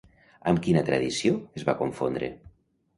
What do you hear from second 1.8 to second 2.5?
confondre?